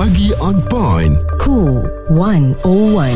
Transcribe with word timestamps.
Pagi 0.00 0.32
on 0.40 0.56
point. 0.72 1.12
Cool 1.36 1.84
101. 2.08 3.12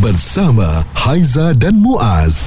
Bersama 0.00 0.80
Haiza 0.96 1.52
dan 1.52 1.76
Muaz. 1.76 2.40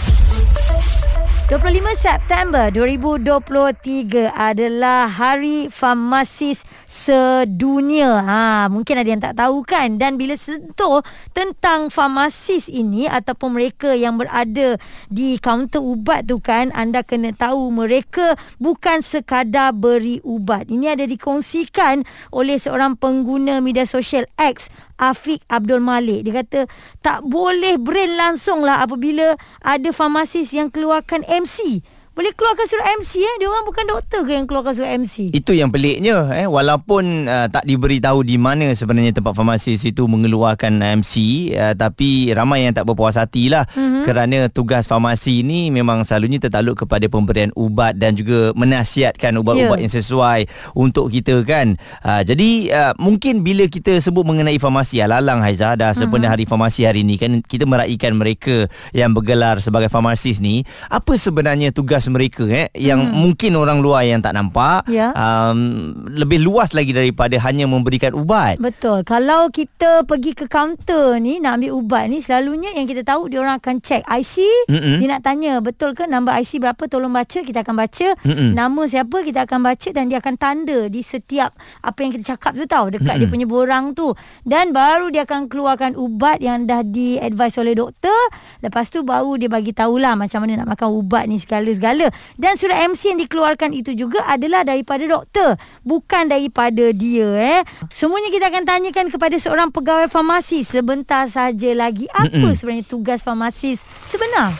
25 1.53 1.93
September 1.93 2.73
2023 2.73 4.25
adalah 4.33 5.05
Hari 5.05 5.69
Farmasis 5.69 6.65
Sedunia. 6.89 8.17
Ha, 8.17 8.65
mungkin 8.65 8.97
ada 8.97 9.05
yang 9.05 9.21
tak 9.21 9.37
tahu 9.37 9.61
kan 9.61 10.01
dan 10.01 10.17
bila 10.17 10.33
sentuh 10.33 11.05
tentang 11.37 11.93
farmasis 11.93 12.65
ini 12.65 13.05
ataupun 13.05 13.61
mereka 13.61 13.93
yang 13.93 14.17
berada 14.17 14.73
di 15.05 15.37
kaunter 15.37 15.85
ubat 15.85 16.25
tu 16.25 16.41
kan 16.41 16.73
anda 16.73 17.05
kena 17.05 17.29
tahu 17.37 17.69
mereka 17.69 18.33
bukan 18.57 19.05
sekadar 19.05 19.69
beri 19.69 20.17
ubat. 20.25 20.73
Ini 20.73 20.97
ada 20.97 21.05
dikongsikan 21.05 22.01
oleh 22.33 22.57
seorang 22.57 22.97
pengguna 22.97 23.61
media 23.61 23.85
sosial 23.85 24.25
X 24.41 24.73
Afiq 24.97 25.45
Abdul 25.45 25.85
Malik. 25.85 26.25
Dia 26.25 26.41
kata 26.41 26.65
tak 27.05 27.21
boleh 27.21 27.77
brain 27.77 28.17
langsung 28.17 28.65
lah 28.65 28.81
apabila 28.81 29.37
ada 29.61 29.89
farmasis 29.93 30.57
yang 30.57 30.73
keluarkan 30.73 31.21
MC. 31.29 31.85
Boleh 32.19 32.35
keluarkan 32.35 32.67
surat 32.67 32.99
MC 32.99 33.23
eh? 33.23 33.35
Dia 33.39 33.47
orang 33.47 33.63
bukan 33.63 33.85
doktor 33.87 34.27
ke 34.27 34.35
yang 34.35 34.43
keluarkan 34.43 34.75
surat 34.75 34.91
MC? 34.99 35.31
Itu 35.31 35.55
yang 35.55 35.71
peliknya 35.71 36.27
eh 36.35 36.51
walaupun 36.51 37.31
uh, 37.31 37.47
tak 37.47 37.63
diberitahu 37.63 38.27
di 38.27 38.35
mana 38.35 38.75
sebenarnya 38.75 39.15
tempat 39.15 39.31
farmasis 39.31 39.87
itu 39.87 40.03
mengeluarkan 40.03 40.83
MC 40.99 41.15
uh, 41.55 41.71
tapi 41.79 42.35
ramai 42.35 42.67
yang 42.67 42.75
tak 42.75 42.91
berpuas 42.91 43.15
hati 43.15 43.47
lah 43.47 43.63
mm-hmm. 43.71 44.03
kerana 44.03 44.51
tugas 44.51 44.83
farmasi 44.83 45.47
ini 45.47 45.71
memang 45.71 46.03
selalunya 46.03 46.43
tertakluk 46.43 46.83
kepada 46.83 47.07
pemberian 47.07 47.55
ubat 47.55 47.95
dan 47.95 48.19
juga 48.19 48.51
menasihatkan 48.51 49.39
ubat-ubat 49.39 49.79
yeah. 49.79 49.83
yang 49.87 49.93
sesuai 49.95 50.39
untuk 50.75 51.15
kita 51.15 51.39
kan. 51.47 51.79
Uh, 52.03 52.19
jadi 52.27 52.49
uh, 52.75 52.93
mungkin 52.99 53.47
bila 53.47 53.63
kita 53.71 53.95
sebut 54.03 54.27
mengenai 54.27 54.59
farmasi 54.59 54.99
alalang 54.99 55.39
Haiza 55.39 55.71
dah 55.79 55.95
mm-hmm. 55.95 56.27
hari 56.27 56.43
farmasi 56.43 56.83
hari 56.83 57.07
ini 57.07 57.15
kan 57.15 57.39
kita 57.39 57.63
meraihkan 57.63 58.11
mereka 58.11 58.67
yang 58.91 59.15
bergelar 59.15 59.63
sebagai 59.63 59.87
farmasis 59.87 60.43
ni 60.43 60.67
apa 60.91 61.15
sebenarnya 61.15 61.71
tugas 61.71 62.08
mereka 62.09 62.43
eh 62.49 62.67
yang 62.75 62.99
hmm. 62.99 63.15
mungkin 63.15 63.55
orang 63.55 63.79
luar 63.79 64.03
yang 64.03 64.19
tak 64.19 64.35
nampak 64.35 64.85
ya. 64.89 65.13
um, 65.13 65.93
lebih 66.09 66.41
luas 66.41 66.73
lagi 66.73 66.91
daripada 66.91 67.37
hanya 67.45 67.69
memberikan 67.69 68.11
ubat. 68.17 68.57
Betul. 68.57 69.05
Kalau 69.05 69.47
kita 69.53 70.03
pergi 70.03 70.35
ke 70.35 70.45
kaunter 70.49 71.21
ni 71.21 71.37
nak 71.37 71.61
ambil 71.61 71.71
ubat 71.77 72.03
ni 72.09 72.19
selalunya 72.19 72.73
yang 72.73 72.89
kita 72.89 73.05
tahu 73.05 73.29
dia 73.29 73.39
orang 73.39 73.61
akan 73.61 73.79
check 73.79 74.01
IC, 74.05 74.67
Mm-mm. 74.67 74.97
dia 75.01 75.07
nak 75.07 75.21
tanya 75.23 75.61
betul 75.61 75.93
ke 75.93 76.09
nombor 76.09 76.35
IC 76.39 76.61
berapa 76.63 76.83
tolong 76.89 77.13
baca 77.13 77.39
kita 77.43 77.61
akan 77.61 77.75
baca, 77.75 78.07
Mm-mm. 78.25 78.57
nama 78.57 78.81
siapa 78.87 79.17
kita 79.21 79.45
akan 79.45 79.59
baca 79.61 79.89
dan 79.93 80.09
dia 80.09 80.17
akan 80.19 80.35
tanda 80.35 80.79
di 80.87 81.01
setiap 81.03 81.53
apa 81.83 81.97
yang 82.01 82.11
kita 82.15 82.35
cakap 82.35 82.55
tu 82.55 82.65
tahu 82.65 82.95
dekat 82.95 83.05
Mm-mm. 83.05 83.21
dia 83.21 83.27
punya 83.29 83.47
borang 83.47 83.85
tu 83.93 84.11
dan 84.47 84.71
baru 84.71 85.11
dia 85.11 85.27
akan 85.27 85.51
keluarkan 85.51 85.93
ubat 85.99 86.39
yang 86.39 86.63
dah 86.63 86.81
di 86.81 87.19
advise 87.19 87.59
oleh 87.59 87.75
doktor. 87.75 88.17
Lepas 88.63 88.87
tu 88.87 89.03
baru 89.03 89.35
dia 89.35 89.51
bagi 89.51 89.75
tahulah 89.75 90.15
macam 90.15 90.47
mana 90.47 90.63
nak 90.63 90.77
makan 90.77 90.89
ubat 90.95 91.27
ni 91.27 91.35
segala-segala 91.41 91.98
segala 91.99 92.15
dan 92.39 92.53
surat 92.55 92.79
MC 92.87 93.01
yang 93.11 93.19
dikeluarkan 93.27 93.69
itu 93.75 93.91
juga 93.91 94.23
adalah 94.31 94.63
daripada 94.63 95.03
doktor 95.03 95.59
bukan 95.83 96.31
daripada 96.31 96.95
dia 96.95 97.27
eh. 97.35 97.61
Semuanya 97.91 98.31
kita 98.31 98.47
akan 98.47 98.63
tanyakan 98.63 99.11
kepada 99.11 99.35
seorang 99.35 99.69
pegawai 99.75 100.07
farmasi. 100.07 100.63
Sebentar 100.63 101.27
saja 101.27 101.75
lagi 101.75 102.07
apa 102.15 102.31
Mm-mm. 102.31 102.55
sebenarnya 102.55 102.85
tugas 102.87 103.19
farmasis 103.27 103.83
sebenar? 104.07 104.55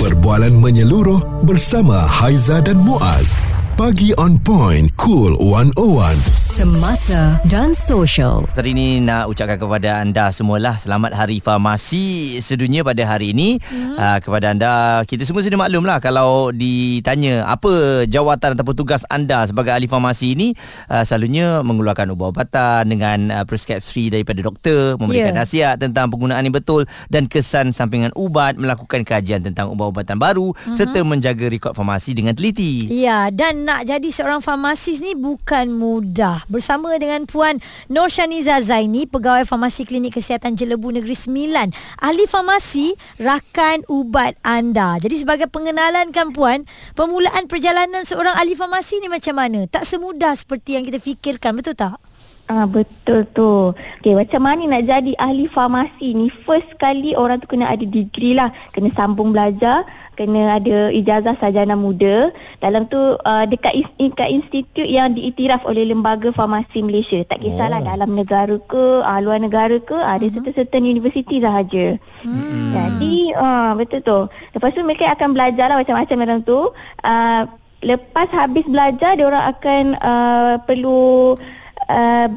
Perbualan 0.00 0.52
menyeluruh 0.52 1.44
bersama 1.44 1.96
Haiza 1.96 2.60
dan 2.60 2.80
Muaz. 2.80 3.32
Pagi 3.74 4.14
on 4.20 4.38
point, 4.38 4.86
cool 5.00 5.34
101 5.40 6.43
semasa 6.54 7.42
dan 7.50 7.74
sosial. 7.74 8.46
Hari 8.54 8.78
ini 8.78 9.02
nak 9.02 9.26
ucapkan 9.26 9.58
kepada 9.58 9.98
anda 9.98 10.30
semualah 10.30 10.78
selamat 10.78 11.10
Hari 11.10 11.42
Farmasi 11.42 12.38
Sedunia 12.38 12.86
pada 12.86 13.02
hari 13.10 13.34
ini. 13.34 13.58
Hmm. 13.58 13.98
Uh, 13.98 14.18
kepada 14.22 14.54
anda, 14.54 15.02
kita 15.02 15.26
semua 15.26 15.42
sudah 15.42 15.58
maklum 15.58 15.82
lah 15.82 15.98
kalau 15.98 16.54
ditanya 16.54 17.42
apa 17.50 18.06
jawatan 18.06 18.54
ataupun 18.54 18.70
tugas 18.78 19.02
anda 19.10 19.42
sebagai 19.50 19.74
ahli 19.74 19.90
farmasi 19.90 20.38
ini, 20.38 20.54
uh, 20.94 21.02
selalunya 21.02 21.66
mengeluarkan 21.66 22.14
ubat-ubatan 22.14 22.86
dengan 22.86 23.34
uh, 23.34 23.42
preskripsi 23.42 24.14
daripada 24.14 24.38
doktor, 24.38 24.94
memberikan 25.02 25.34
yeah. 25.34 25.42
nasihat 25.42 25.74
tentang 25.82 26.06
penggunaan 26.06 26.46
yang 26.46 26.54
betul 26.54 26.86
dan 27.10 27.26
kesan 27.26 27.74
sampingan 27.74 28.14
ubat, 28.14 28.54
melakukan 28.54 29.02
kajian 29.02 29.42
tentang 29.42 29.74
ubat-ubatan 29.74 30.22
baru 30.22 30.54
hmm. 30.54 30.78
serta 30.78 31.02
menjaga 31.02 31.50
rekod 31.50 31.74
farmasi 31.74 32.14
dengan 32.14 32.38
teliti. 32.38 32.86
Ya, 32.94 32.94
yeah, 32.94 33.24
dan 33.34 33.66
nak 33.66 33.90
jadi 33.90 34.06
seorang 34.06 34.38
farmasis 34.38 35.02
ni 35.02 35.18
bukan 35.18 35.74
mudah 35.74 36.43
bersama 36.48 36.94
dengan 37.00 37.24
Puan 37.28 37.60
Nur 37.88 38.08
Shaniza 38.08 38.60
Zaini, 38.60 39.04
Pegawai 39.08 39.44
Farmasi 39.48 39.84
Klinik 39.88 40.16
Kesihatan 40.16 40.56
Jelebu 40.56 40.94
Negeri 40.94 41.16
Sembilan. 41.16 41.70
Ahli 42.00 42.24
farmasi, 42.28 42.94
rakan 43.20 43.84
ubat 43.88 44.36
anda. 44.44 44.96
Jadi 45.00 45.24
sebagai 45.24 45.48
pengenalan 45.48 46.10
kan 46.10 46.34
Puan, 46.34 46.66
permulaan 46.98 47.46
perjalanan 47.46 48.02
seorang 48.02 48.36
ahli 48.36 48.56
farmasi 48.56 49.00
ni 49.00 49.08
macam 49.08 49.36
mana? 49.38 49.66
Tak 49.68 49.86
semudah 49.88 50.32
seperti 50.36 50.76
yang 50.80 50.84
kita 50.84 50.98
fikirkan, 51.00 51.56
betul 51.56 51.76
tak? 51.76 52.00
Ah 52.44 52.68
betul 52.68 53.24
tu. 53.32 53.72
Okey 54.04 54.12
macam 54.12 54.44
mana 54.44 54.68
nak 54.68 54.84
jadi 54.84 55.16
ahli 55.16 55.48
farmasi 55.48 56.12
ni? 56.12 56.28
First 56.44 56.76
kali 56.76 57.16
orang 57.16 57.40
tu 57.40 57.48
kena 57.48 57.72
ada 57.72 57.80
degree 57.80 58.36
lah, 58.36 58.52
kena 58.68 58.92
sambung 58.92 59.32
belajar, 59.32 59.88
kena 60.14 60.58
ada 60.58 60.88
ijazah 60.90 61.36
sarjana 61.38 61.74
muda. 61.78 62.32
Dalam 62.58 62.86
tu 62.88 62.98
uh, 62.98 63.44
dekat 63.46 63.74
dekat 64.00 64.30
institut 64.30 64.86
yang 64.86 65.12
diiktiraf 65.12 65.66
oleh 65.66 65.84
lembaga 65.86 66.32
farmasi 66.32 66.80
Malaysia. 66.80 67.20
Tak 67.26 67.42
kisahlah 67.42 67.82
oh. 67.82 67.86
dalam 67.86 68.10
negara 68.14 68.56
ke, 68.64 69.02
uh, 69.02 69.20
luar 69.20 69.38
negara 69.38 69.76
ke, 69.78 69.94
uh, 69.94 70.14
ada 70.14 70.26
uh-huh. 70.26 70.54
certain 70.54 70.86
universiti 70.86 71.38
sahaja. 71.42 71.98
Hmm. 72.22 72.72
Jadi 72.72 73.34
uh, 73.36 73.76
betul 73.76 74.00
tu. 74.00 74.20
Lepas 74.56 74.70
tu 74.72 74.80
mereka 74.80 75.12
akan 75.12 75.34
belajar 75.34 75.66
lah 75.68 75.78
macam-macam 75.82 76.16
dalam 76.22 76.40
tu. 76.42 76.60
Uh, 77.04 77.42
lepas 77.84 78.26
habis 78.32 78.64
belajar 78.64 79.12
dia 79.14 79.28
orang 79.28 79.44
akan 79.52 79.82
uh, 80.00 80.54
perlu 80.64 81.36
uh, 81.92 82.28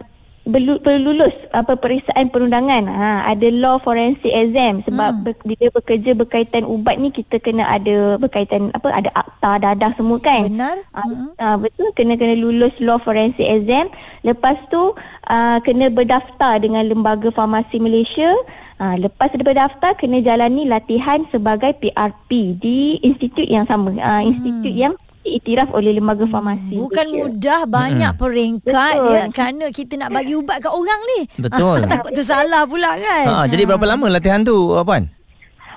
perlu 0.47 0.80
lulus 1.03 1.35
apa 1.52 1.75
periksaan 1.75 2.31
perundangan 2.31 2.88
ha 2.88 3.28
ada 3.28 3.47
law 3.52 3.78
forensic 3.84 4.31
exam. 4.31 4.81
Sebab 4.88 5.12
hmm. 5.12 5.24
ber, 5.24 5.34
bila 5.44 5.66
bekerja 5.75 6.12
berkaitan 6.16 6.63
ubat 6.63 6.96
ni 6.97 7.12
kita 7.12 7.38
kena 7.44 7.68
ada 7.68 8.16
berkaitan 8.16 8.72
apa 8.72 8.88
ada 8.90 9.09
akta 9.13 9.52
dadah 9.62 9.91
semua 10.00 10.18
kan? 10.24 10.47
Benar. 10.47 10.78
Ha, 10.96 11.02
hmm. 11.03 11.30
ha, 11.38 11.56
betul. 11.59 11.91
Kena 11.94 12.16
kena 12.16 12.40
lulus 12.40 12.74
law 12.80 12.97
forensic 12.97 13.46
exam. 13.46 13.91
Lepas 14.24 14.58
tu 14.72 14.96
uh, 15.28 15.58
kena 15.62 15.91
berdaftar 15.91 16.64
dengan 16.64 16.88
lembaga 16.88 17.29
farmasi 17.29 17.78
Malaysia. 17.84 18.31
Ha, 18.78 18.94
lepas 18.96 19.34
daripada 19.34 19.68
daftar 19.68 19.97
kena 19.97 20.22
jalani 20.22 20.69
latihan 20.69 21.25
sebagai 21.34 21.74
PRP 21.81 22.56
di 22.62 23.02
institut 23.02 23.50
yang 23.50 23.66
sama. 23.66 23.91
Uh, 23.97 24.22
institut 24.24 24.74
hmm. 24.74 24.84
yang 24.90 24.94
diiktiraf 25.28 25.70
oleh 25.76 25.92
lembaga 26.00 26.24
farmasi. 26.26 26.80
Bukan 26.80 27.06
Malaysia. 27.12 27.20
mudah 27.28 27.62
banyak 27.68 28.12
hmm. 28.16 28.22
peringkat 28.22 28.96
ya 28.96 29.24
kerana 29.36 29.66
kita 29.76 29.94
nak 30.00 30.10
bagi 30.16 30.34
ubat 30.40 30.64
kat 30.64 30.72
orang 30.72 31.02
ni. 31.16 31.20
Betul. 31.36 31.84
Takut 31.92 32.12
tersalah 32.16 32.64
pula 32.64 32.96
kan. 32.96 33.26
Ha, 33.28 33.44
jadi 33.52 33.68
berapa 33.68 33.84
lama 33.84 34.08
latihan 34.08 34.42
tu 34.48 34.72
puan? 34.88 35.16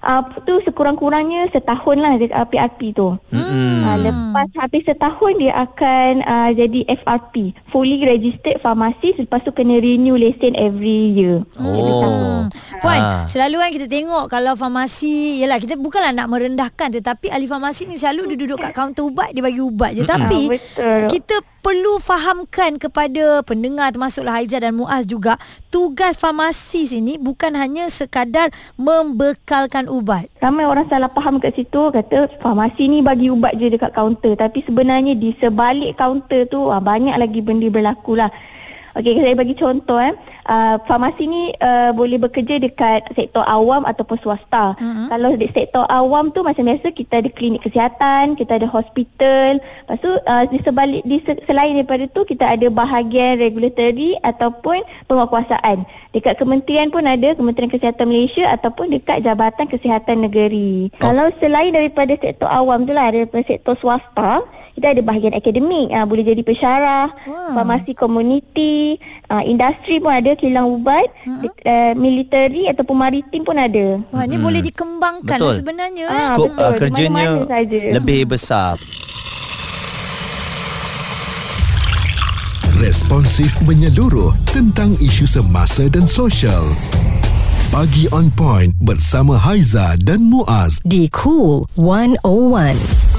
Uh, 0.04 0.22
tu 0.44 0.60
sekurang-kurangnya 0.64 1.48
setahun 1.52 1.96
lah 2.00 2.16
uh, 2.16 2.46
PRP 2.48 2.96
tu. 2.96 3.16
Hmm. 3.32 3.84
Uh, 3.84 3.96
lepas 4.10 4.48
habis 4.60 4.82
setahun 4.84 5.32
dia 5.36 5.52
akan 5.56 6.10
uh, 6.24 6.50
jadi 6.52 6.80
FRP, 7.00 7.56
fully 7.68 8.02
registered 8.04 8.60
pharmacist 8.64 9.20
lepas 9.20 9.40
tu 9.44 9.52
kena 9.52 9.78
renew 9.80 10.16
lesen 10.16 10.56
every 10.56 11.14
year. 11.16 11.44
Oh. 11.60 12.48
Puan, 12.80 13.00
ha. 13.00 13.28
selalu 13.28 13.60
kan 13.60 13.70
kita 13.76 13.86
tengok 13.92 14.24
kalau 14.32 14.56
farmasi, 14.56 15.44
yalah 15.44 15.60
kita 15.60 15.76
bukanlah 15.76 16.16
nak 16.16 16.32
merendahkan 16.32 16.88
tetapi 16.88 17.28
ahli 17.28 17.44
farmasi 17.44 17.84
ni 17.84 18.00
selalu 18.00 18.32
dia 18.34 18.38
duduk 18.40 18.58
kat 18.60 18.72
kaunter 18.72 19.04
ubat, 19.04 19.36
dia 19.36 19.44
bagi 19.44 19.60
ubat 19.60 19.92
je. 19.92 20.02
Tapi 20.08 20.48
ha, 20.80 21.04
kita 21.04 21.44
perlu 21.60 22.00
fahamkan 22.00 22.80
kepada 22.80 23.44
pendengar 23.44 23.92
termasuklah 23.92 24.40
Haiza 24.40 24.56
dan 24.64 24.80
Muaz 24.80 25.04
juga 25.04 25.36
tugas 25.68 26.16
farmasis 26.16 26.96
ini 26.96 27.20
bukan 27.20 27.52
hanya 27.52 27.92
sekadar 27.92 28.48
membekalkan 28.80 29.89
ubat. 29.90 30.30
Ramai 30.38 30.64
orang 30.64 30.86
salah 30.86 31.10
faham 31.10 31.42
kat 31.42 31.58
situ 31.58 31.90
kata 31.90 32.30
farmasi 32.38 32.86
ni 32.86 33.02
bagi 33.02 33.28
ubat 33.28 33.58
je 33.58 33.68
dekat 33.68 33.90
kaunter 33.90 34.38
tapi 34.38 34.62
sebenarnya 34.62 35.18
di 35.18 35.34
sebalik 35.36 35.98
kaunter 35.98 36.46
tu 36.46 36.70
ah, 36.70 36.78
banyak 36.78 37.18
lagi 37.18 37.42
benda 37.42 37.66
berlaku 37.66 38.14
lah. 38.14 38.30
Okey, 38.90 39.22
saya 39.22 39.38
bagi 39.38 39.54
contoh 39.54 40.02
eh. 40.02 40.14
Uh, 40.50 40.82
farmasi 40.90 41.30
ni 41.30 41.54
uh, 41.62 41.94
boleh 41.94 42.18
bekerja 42.18 42.58
dekat 42.58 43.06
sektor 43.14 43.46
awam 43.46 43.86
ataupun 43.86 44.18
swasta. 44.18 44.74
Uh-huh. 44.74 45.06
Kalau 45.06 45.30
di 45.38 45.46
sektor 45.54 45.86
awam 45.86 46.34
tu 46.34 46.42
macam 46.42 46.66
biasa 46.66 46.90
kita 46.90 47.22
ada 47.22 47.30
klinik 47.30 47.62
kesihatan, 47.62 48.34
kita 48.34 48.58
ada 48.58 48.66
hospital. 48.66 49.62
Lepas 49.62 49.98
tu 50.02 50.10
uh, 50.10 50.44
di 50.50 50.58
sebalik 50.66 51.02
di 51.06 51.22
selain 51.46 51.78
daripada 51.78 52.04
tu 52.10 52.26
kita 52.26 52.50
ada 52.50 52.66
bahagian 52.66 53.38
regulatory 53.38 54.18
ataupun 54.26 54.82
penguatkuasaan. 55.06 55.86
Dekat 56.10 56.34
kementerian 56.42 56.90
pun 56.90 57.06
ada 57.06 57.38
Kementerian 57.38 57.70
Kesihatan 57.70 58.10
Malaysia 58.10 58.50
ataupun 58.50 58.90
dekat 58.90 59.22
Jabatan 59.22 59.70
Kesihatan 59.70 60.26
Negeri. 60.26 60.90
Oh. 60.98 61.10
Kalau 61.10 61.30
selain 61.38 61.70
daripada 61.70 62.18
sektor 62.18 62.50
awam 62.50 62.82
tu 62.82 62.90
lah 62.90 63.14
daripada 63.14 63.46
sektor 63.46 63.78
swasta 63.78 64.42
kita 64.80 64.96
ada 64.96 65.04
bahagian 65.04 65.36
akademik 65.36 65.92
uh, 65.92 66.08
boleh 66.08 66.24
jadi 66.24 66.40
pensyarah 66.40 67.12
wow. 67.28 67.52
farmasi 67.52 67.92
komuniti 67.92 68.96
uh, 69.28 69.44
industri 69.44 70.00
pun 70.00 70.08
ada 70.08 70.32
kilang 70.32 70.72
ubat 70.72 71.04
uh-huh. 71.28 71.52
uh, 71.52 71.92
military 72.00 72.64
ataupun 72.64 72.96
maritim 72.96 73.44
pun 73.44 73.60
ada 73.60 74.00
wah 74.08 74.24
ni 74.24 74.40
hmm. 74.40 74.44
boleh 74.48 74.64
dikembangkan 74.64 75.36
lah 75.36 75.52
sebenarnya 75.52 76.08
ah, 76.08 76.32
skop 76.32 76.56
uh, 76.56 76.72
kerjanya 76.80 77.44
lebih 77.92 78.32
besar 78.32 78.80
responsif 82.80 83.52
menyeluruh 83.68 84.32
tentang 84.48 84.96
isu 84.96 85.28
semasa 85.28 85.92
dan 85.92 86.08
sosial 86.08 86.64
Pagi 87.70 88.10
on 88.10 88.34
point 88.34 88.74
bersama 88.82 89.38
Haiza 89.38 89.94
dan 90.02 90.26
Muaz 90.26 90.82
di 90.82 91.06
Cool 91.06 91.62
101. 91.78 93.09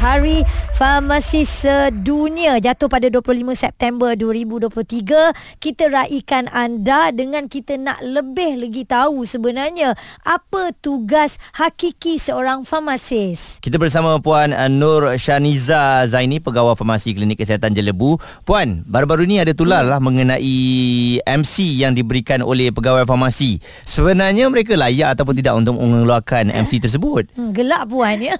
Hari 0.00 0.44
Farmasi 0.80 1.44
Sedunia 1.44 2.56
jatuh 2.56 2.88
pada 2.88 3.04
25 3.12 3.52
September 3.52 4.16
2023. 4.16 5.60
Kita 5.60 5.84
raikan 5.92 6.48
anda 6.56 7.12
dengan 7.12 7.52
kita 7.52 7.76
nak 7.76 8.00
lebih 8.00 8.56
lagi 8.56 8.88
tahu 8.88 9.28
sebenarnya 9.28 9.92
apa 10.24 10.72
tugas 10.80 11.36
hakiki 11.52 12.16
seorang 12.16 12.64
farmasis. 12.64 13.60
Kita 13.60 13.76
bersama 13.76 14.24
Puan 14.24 14.56
uh, 14.56 14.72
Nur 14.72 15.20
Shaniza 15.20 16.08
Zaini, 16.08 16.40
pegawai 16.40 16.72
farmasi 16.72 17.12
Klinik 17.12 17.44
Kesihatan 17.44 17.76
Jelebu. 17.76 18.16
Puan, 18.48 18.80
baru-baru 18.88 19.28
ni 19.28 19.36
ada 19.36 19.52
tular 19.52 19.84
lah 19.84 20.00
mengenai 20.00 21.20
MC 21.28 21.76
yang 21.76 21.92
diberikan 21.92 22.40
oleh 22.40 22.72
pegawai 22.72 23.04
farmasi. 23.04 23.60
Sebenarnya 23.84 24.48
mereka 24.48 24.80
layak 24.80 25.12
ataupun 25.12 25.36
tidak 25.36 25.60
untuk 25.60 25.76
mengeluarkan 25.76 26.48
MC 26.48 26.80
tersebut? 26.80 27.28
Hmm, 27.36 27.52
gelap 27.52 27.84
Puan 27.92 28.16
ya. 28.16 28.32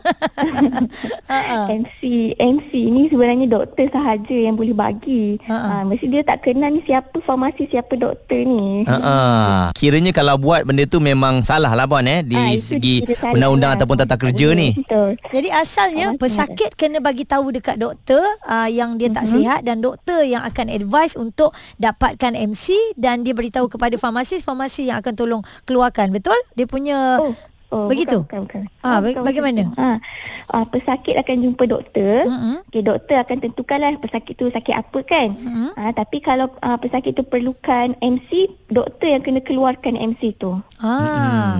MC 1.85 2.30
MC 2.39 2.71
ni 2.91 3.09
sebenarnya 3.09 3.47
doktor 3.49 3.87
sahaja 3.91 4.37
yang 4.37 4.55
boleh 4.55 4.77
bagi. 4.77 5.39
Ha, 5.49 5.83
mesti 5.87 6.07
dia 6.07 6.23
tak 6.23 6.45
kenal 6.45 6.71
ni 6.71 6.85
siapa 6.85 7.17
farmasi 7.23 7.67
siapa 7.71 7.97
doktor 7.97 8.43
ni. 8.45 8.85
Ha, 8.87 9.73
kiranya 9.75 10.13
kalau 10.15 10.37
buat 10.37 10.69
benda 10.69 10.85
tu 10.87 11.01
memang 11.01 11.43
salah 11.43 11.73
lah 11.75 11.89
puan 11.89 12.07
eh 12.07 12.21
di 12.23 12.37
ha, 12.37 12.55
segi 12.57 13.03
undang-undang 13.35 13.75
lah. 13.75 13.79
ataupun 13.81 13.97
tata 14.05 14.17
kerja 14.21 14.53
ni. 14.55 14.77
Betul. 14.77 15.17
Jadi 15.31 15.49
asalnya 15.51 16.13
ha, 16.13 16.17
pesakit 16.17 16.75
kena 16.77 17.03
bagi 17.03 17.25
tahu 17.27 17.55
dekat 17.55 17.81
doktor 17.81 18.23
uh, 18.47 18.69
yang 18.71 19.01
dia 19.01 19.11
tak 19.11 19.27
uh-huh. 19.27 19.35
sihat 19.41 19.61
dan 19.67 19.81
doktor 19.81 20.23
yang 20.23 20.43
akan 20.45 20.67
advise 20.71 21.15
untuk 21.19 21.55
dapatkan 21.79 22.35
MC 22.35 22.97
dan 22.97 23.23
dia 23.23 23.33
beritahu 23.35 23.67
kepada 23.71 23.97
farmasis 23.97 24.45
farmasi 24.45 24.91
yang 24.91 24.99
akan 25.01 25.15
tolong 25.15 25.43
keluarkan 25.65 26.13
betul 26.13 26.37
dia 26.55 26.67
punya 26.67 27.21
oh. 27.21 27.35
Oh, 27.71 27.87
Begitu? 27.87 28.27
Bukan, 28.27 28.51
bukan. 28.51 28.63
bukan. 28.67 28.83
Ah, 28.83 28.99
bukan, 28.99 29.23
bagaimana? 29.23 29.63
Ha. 29.79 30.03
Ah, 30.51 30.67
pesakit 30.67 31.15
akan 31.15 31.37
jumpa 31.39 31.71
doktor. 31.71 32.27
Uh-huh. 32.27 32.59
Okey, 32.67 32.83
doktor 32.83 33.23
akan 33.23 33.39
tentukanlah 33.47 33.95
pesakit 34.03 34.35
tu 34.35 34.51
sakit 34.51 34.75
apa 34.75 34.99
kan. 35.07 35.29
Uh-huh. 35.39 35.71
Ah, 35.79 35.95
tapi 35.95 36.19
kalau 36.19 36.51
ah, 36.67 36.75
pesakit 36.83 37.15
tu 37.15 37.23
perlukan 37.23 37.95
MC, 38.03 38.51
doktor 38.67 39.15
yang 39.15 39.23
kena 39.23 39.39
keluarkan 39.39 39.95
MC 39.95 40.35
tu. 40.35 40.59
Ah, 40.83 40.91
ah. 40.91 41.55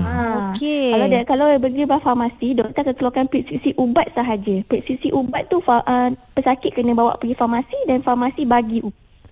okey. 0.51 0.91
Kalau 0.91 1.07
dia 1.07 1.23
kalau 1.23 1.47
bagi 1.55 1.87
farmasi, 1.87 2.47
doktor 2.59 2.83
akan 2.83 2.95
keluarkan 2.99 3.25
preskripsi 3.31 3.71
ubat 3.79 4.11
sahaja. 4.11 4.55
Preskripsi 4.67 5.15
ubat 5.15 5.47
tu 5.47 5.63
uh, 5.63 6.11
pesakit 6.35 6.75
kena 6.75 6.91
bawa 6.91 7.15
pergi 7.15 7.39
farmasi 7.39 7.87
dan 7.87 8.03
farmasi 8.03 8.43
bagi 8.43 8.83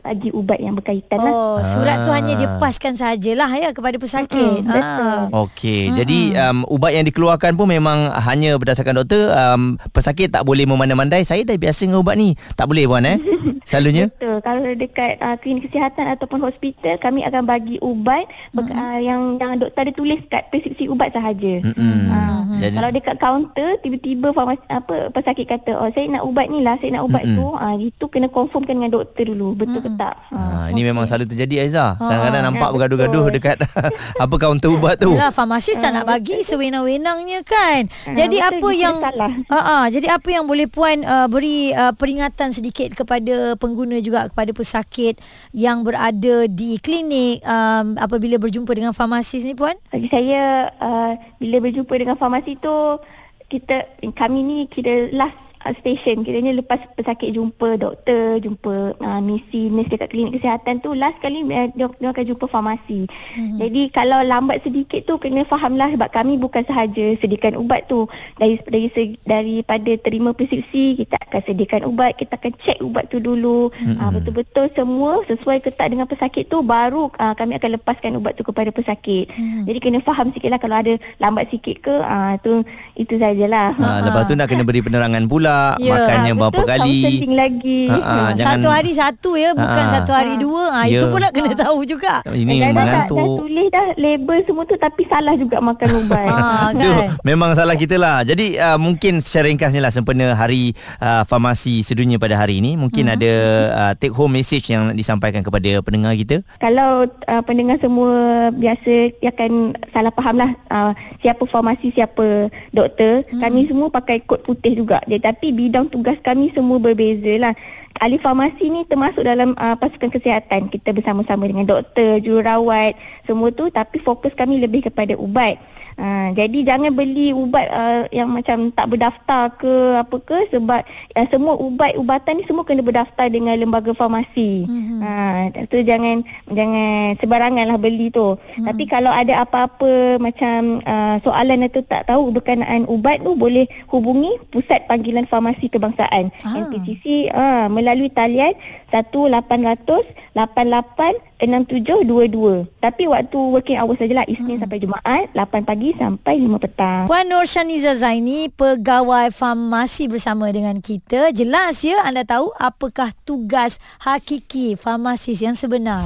bagi 0.10 0.34
ubat 0.34 0.58
yang 0.58 0.74
berkaitan 0.74 1.22
lah. 1.22 1.30
Oh, 1.30 1.62
surat 1.62 2.02
ah. 2.02 2.06
tu 2.06 2.10
hanya 2.10 2.34
dia 2.34 2.50
paskan 2.58 2.98
sajalah 2.98 3.50
ya 3.54 3.70
kepada 3.70 4.02
pesakit. 4.02 4.66
Hmm, 4.66 4.66
betul. 4.66 5.06
Ah. 5.30 5.46
Okey, 5.46 5.82
hmm. 5.86 5.96
jadi 6.02 6.20
um, 6.50 6.58
ubat 6.66 6.98
yang 6.98 7.06
dikeluarkan 7.06 7.54
pun 7.54 7.70
memang 7.70 8.10
hanya 8.26 8.58
berdasarkan 8.58 9.06
doktor. 9.06 9.30
Um, 9.30 9.78
pesakit 9.94 10.34
tak 10.34 10.42
boleh 10.50 10.66
memandai-mandai. 10.66 11.22
Saya 11.22 11.46
dah 11.46 11.54
biasa 11.54 11.86
dengan 11.86 12.02
ubat 12.02 12.18
ni. 12.18 12.34
Tak 12.58 12.66
boleh 12.66 12.90
puan 12.90 13.06
eh? 13.06 13.22
Selalunya? 13.70 14.10
Betul. 14.10 14.42
Kalau 14.42 14.62
dekat 14.74 15.12
uh, 15.22 15.38
klinik 15.38 15.70
kesihatan 15.70 16.06
ataupun 16.18 16.42
hospital, 16.42 16.98
kami 16.98 17.22
akan 17.30 17.46
bagi 17.46 17.78
ubat 17.86 18.26
hmm. 18.58 18.66
uh, 18.66 18.98
yang 18.98 19.22
yang 19.38 19.62
doktor 19.62 19.86
ada 19.86 19.94
tulis 19.94 20.18
kat 20.26 20.50
preskripsi 20.50 20.90
ubat 20.90 21.14
sahaja. 21.14 21.62
Hmm. 21.78 22.10
Uh, 22.10 22.40
jadi, 22.58 22.74
kalau 22.74 22.90
dekat 22.90 23.16
kaunter, 23.22 23.70
tiba-tiba 23.86 24.34
farmasi, 24.34 24.66
apa 24.74 25.14
pesakit 25.14 25.46
kata, 25.46 25.78
oh 25.78 25.90
saya 25.94 26.10
nak 26.10 26.26
ubat 26.26 26.50
ni 26.50 26.66
lah, 26.66 26.82
saya 26.82 26.98
nak 26.98 27.06
ubat 27.06 27.24
hmm. 27.30 27.38
tu. 27.38 27.46
Uh, 27.54 27.76
itu 27.78 28.06
kena 28.10 28.28
confirmkan 28.28 28.74
dengan 28.82 28.92
doktor 28.98 29.30
dulu. 29.30 29.54
Betul 29.54 29.86
hmm 29.86 29.99
tak. 30.00 30.16
Ha, 30.32 30.40
ha 30.40 30.60
ini 30.72 30.80
okay. 30.80 30.90
memang 30.96 31.04
selalu 31.04 31.26
terjadi 31.28 31.68
Aiza. 31.68 32.00
Ha, 32.00 32.00
Kadang-kadang 32.00 32.44
nampak 32.48 32.70
ya, 32.70 32.74
bergaduh-gaduh 32.80 33.26
dekat 33.36 33.58
apa 34.24 34.36
kaunter 34.40 34.72
ubat 34.72 34.96
tu. 34.96 35.12
Yalah 35.12 35.36
farmasis 35.36 35.76
tak 35.76 35.92
nak 35.92 36.08
bagi 36.08 36.40
sewenang-wenangnya 36.48 37.44
kan. 37.44 37.92
Ha, 37.92 38.16
jadi 38.16 38.38
apa 38.48 38.70
yang 38.72 39.04
ha, 39.04 39.60
ha 39.60 39.78
jadi 39.92 40.16
apa 40.16 40.30
yang 40.32 40.48
boleh 40.48 40.72
puan 40.72 41.04
uh, 41.04 41.28
beri 41.28 41.76
uh, 41.76 41.92
peringatan 41.92 42.56
sedikit 42.56 42.96
kepada 42.96 43.60
pengguna 43.60 44.00
juga 44.00 44.32
kepada 44.32 44.56
pesakit 44.56 45.20
yang 45.52 45.84
berada 45.84 46.48
di 46.48 46.80
klinik 46.80 47.44
um, 47.44 48.00
apabila 48.00 48.40
berjumpa 48.40 48.72
dengan 48.72 48.96
farmasis 48.96 49.44
ni 49.44 49.58
puan? 49.58 49.76
Bagi 49.92 50.08
saya 50.08 50.72
uh, 50.80 51.12
bila 51.36 51.60
berjumpa 51.60 51.92
dengan 52.00 52.16
farmasi 52.16 52.56
tu 52.56 53.02
kita 53.50 53.98
kami 54.14 54.46
ni 54.46 54.58
kira 54.70 55.10
last 55.10 55.49
station 55.80 56.24
kiranya 56.24 56.56
lepas 56.56 56.80
pesakit 56.96 57.36
jumpa 57.36 57.76
doktor 57.76 58.40
jumpa 58.40 58.96
uh, 58.96 59.20
misi 59.20 59.68
nurse 59.68 59.92
dekat 59.92 60.08
klinik 60.08 60.40
kesihatan 60.40 60.80
tu 60.80 60.96
last 60.96 61.20
kali 61.20 61.44
uh, 61.44 61.68
dia, 61.76 61.88
dia 61.92 62.10
akan 62.16 62.26
jumpa 62.26 62.46
farmasi 62.48 63.04
mm-hmm. 63.06 63.58
jadi 63.60 63.82
kalau 63.92 64.20
lambat 64.24 64.64
sedikit 64.64 65.04
tu 65.04 65.20
kena 65.20 65.44
fahamlah 65.44 65.92
sebab 65.92 66.10
kami 66.16 66.40
bukan 66.40 66.64
sahaja 66.64 67.20
sediakan 67.20 67.60
ubat 67.60 67.92
tu 67.92 68.08
dari 68.40 68.56
dari 68.72 69.20
daripada 69.28 69.92
terima 70.00 70.32
preskripsi 70.32 71.04
kita 71.04 71.20
akan 71.28 71.42
sediakan 71.44 71.82
ubat 71.92 72.16
kita 72.16 72.40
akan 72.40 72.54
cek 72.64 72.80
ubat 72.80 73.12
tu 73.12 73.20
dulu 73.20 73.68
mm-hmm. 73.76 74.00
uh, 74.00 74.10
betul-betul 74.16 74.66
semua 74.72 75.20
sesuai 75.28 75.60
ke 75.60 75.76
tak 75.76 75.92
dengan 75.92 76.08
pesakit 76.08 76.48
tu 76.48 76.64
baru 76.64 77.12
uh, 77.20 77.36
kami 77.36 77.60
akan 77.60 77.76
lepaskan 77.76 78.16
ubat 78.16 78.40
tu 78.40 78.48
kepada 78.48 78.72
pesakit 78.72 79.28
mm-hmm. 79.28 79.68
jadi 79.68 79.78
kena 79.84 80.00
faham 80.08 80.32
sikitlah 80.32 80.60
kalau 80.62 80.80
ada 80.80 80.96
lambat 81.20 81.52
sikit 81.52 81.84
ke 81.84 81.96
uh, 82.00 82.40
tu 82.40 82.64
itu 82.96 83.20
sajalah 83.20 83.76
ha, 83.76 84.00
lepas 84.08 84.24
tu 84.24 84.40
nak 84.40 84.48
kena 84.48 84.64
beri 84.64 84.80
penerangan 84.80 85.28
pula 85.28 85.49
pula 85.50 85.60
ya. 85.80 85.92
makannya 85.94 86.34
ha, 86.34 86.40
berapa 86.40 86.62
kali 86.66 87.00
lagi 87.30 87.82
ha, 87.90 87.98
ha, 87.98 88.16
jangan, 88.34 88.58
satu 88.60 88.68
hari 88.70 88.92
satu 88.94 89.32
ya 89.36 89.52
bukan 89.58 89.86
ha, 89.86 89.94
satu 90.00 90.12
hari 90.14 90.34
ha. 90.36 90.42
dua 90.42 90.64
ha, 90.70 90.80
ya. 90.86 91.00
itu 91.02 91.06
pula 91.10 91.28
kena 91.34 91.54
tahu 91.56 91.80
juga 91.86 92.14
ini 92.30 92.56
memang 92.62 92.86
dah, 92.86 93.06
dah 93.08 93.08
tulis 93.10 93.68
dah 93.72 93.86
label 93.98 94.38
semua 94.46 94.64
tu 94.66 94.76
tapi 94.78 95.02
salah 95.10 95.34
juga 95.36 95.58
makan 95.60 95.90
ubat 96.06 96.28
ha, 96.32 96.70
kan? 96.74 97.08
memang 97.26 97.52
salah 97.58 97.76
kita 97.76 97.96
lah 97.98 98.22
jadi 98.24 98.48
uh, 98.60 98.78
mungkin 98.80 99.22
secara 99.24 99.50
ringkasnya 99.50 99.82
lah 99.82 99.92
sempena 99.94 100.34
hari 100.38 100.74
uh, 101.02 101.24
farmasi 101.26 101.82
sedunia 101.82 102.22
pada 102.22 102.38
hari 102.38 102.62
ini 102.62 102.78
mungkin 102.78 103.10
hmm. 103.10 103.16
ada 103.16 103.34
uh, 103.74 103.94
take 103.98 104.14
home 104.14 104.38
message 104.38 104.70
yang 104.70 104.94
disampaikan 104.94 105.42
kepada 105.42 105.82
pendengar 105.82 106.14
kita 106.16 106.46
kalau 106.62 107.06
uh, 107.06 107.44
pendengar 107.46 107.82
semua 107.82 108.50
biasa 108.54 109.18
akan 109.24 109.78
salah 109.94 110.14
faham 110.14 110.36
lah 110.42 110.52
uh, 110.70 110.92
siapa 111.24 111.44
farmasi 111.48 111.94
siapa 111.94 112.52
doktor 112.74 113.24
hmm. 113.30 113.42
kami 113.42 113.70
semua 113.70 113.88
pakai 113.94 114.22
kod 114.26 114.44
putih 114.44 114.76
juga 114.76 115.00
jadi 115.08 115.22
tapi 115.40 115.56
bidang 115.56 115.88
tugas 115.88 116.20
kami 116.20 116.52
semua 116.52 116.84
berbeza 116.84 117.32
lah. 117.40 117.56
Ahli 117.98 118.22
farmasi 118.22 118.70
ni 118.70 118.86
termasuk 118.86 119.26
dalam 119.26 119.58
uh, 119.58 119.76
pasukan 119.76 120.14
kesihatan. 120.14 120.70
Kita 120.70 120.94
bersama-sama 120.94 121.50
dengan 121.50 121.66
doktor, 121.66 122.22
jururawat, 122.22 122.94
semua 123.26 123.50
tu. 123.50 123.74
Tapi 123.74 123.98
fokus 124.00 124.32
kami 124.38 124.62
lebih 124.62 124.86
kepada 124.86 125.18
ubat. 125.18 125.58
Ha, 126.00 126.32
jadi 126.32 126.64
jangan 126.64 126.96
beli 126.96 127.36
ubat 127.36 127.68
uh, 127.76 128.08
yang 128.16 128.32
macam 128.32 128.72
tak 128.72 128.88
berdaftar 128.88 129.52
ke 129.60 130.00
apa 130.00 130.16
ke 130.24 130.48
sebab 130.48 130.80
uh, 130.88 131.28
semua 131.28 131.60
ubat-ubatan 131.60 132.40
ni 132.40 132.48
semua 132.48 132.64
kena 132.64 132.80
berdaftar 132.80 133.28
dengan 133.28 133.60
lembaga 133.60 133.92
farmasi. 133.92 134.64
Mm-hmm. 134.64 135.00
Ha, 135.04 135.68
tu 135.68 135.84
jangan 135.84 136.24
jangan 136.48 137.20
sebaranganlah 137.20 137.76
beli 137.76 138.08
tu. 138.16 138.40
Mm-hmm. 138.40 138.66
Tapi 138.72 138.84
kalau 138.88 139.12
ada 139.12 139.44
apa-apa 139.44 140.16
macam 140.24 140.80
uh, 140.88 141.20
soalan 141.20 141.68
atau 141.68 141.84
tak 141.84 142.08
tahu 142.08 142.32
berkenaan 142.32 142.88
ubat 142.88 143.20
tu 143.20 143.36
boleh 143.36 143.68
hubungi 143.92 144.40
Pusat 144.56 144.88
Panggilan 144.88 145.28
Farmasi 145.28 145.68
Kebangsaan 145.68 146.32
ah. 146.48 146.64
NPCC 146.64 147.28
uh, 147.36 147.68
melalui 147.80 148.12
talian 148.12 148.52
1800 148.92 150.20
88 150.36 151.40
6722. 151.40 152.68
Tapi 152.84 153.04
waktu 153.08 153.40
working 153.40 153.80
hours 153.80 154.00
sajalah 154.00 154.28
Isnin 154.28 154.60
hmm. 154.60 154.64
sampai 154.68 154.78
Jumaat 154.84 155.26
8 155.32 155.64
pagi 155.68 155.90
sampai 155.96 156.36
5 156.44 156.64
petang. 156.64 157.04
Puan 157.08 157.26
Nur 157.32 157.48
Shaniza 157.48 157.96
Zaini 157.96 158.52
pegawai 158.52 159.32
farmasi 159.32 160.12
bersama 160.12 160.52
dengan 160.52 160.84
kita. 160.84 161.32
Jelas 161.32 161.80
ya 161.84 162.04
anda 162.04 162.28
tahu 162.28 162.52
apakah 162.60 163.16
tugas 163.24 163.80
hakiki 164.04 164.76
farmasis 164.76 165.40
yang 165.40 165.56
sebenar. 165.56 166.04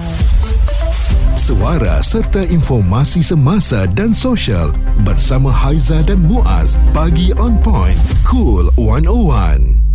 Suara 1.43 1.99
serta 1.99 2.39
informasi 2.47 3.19
semasa 3.19 3.83
dan 3.91 4.15
sosial 4.15 4.71
bersama 5.03 5.51
Haiza 5.51 5.99
dan 6.05 6.23
Muaz 6.23 6.79
bagi 6.95 7.35
on 7.35 7.59
point 7.59 7.99
cool 8.23 8.71
101. 8.79 9.92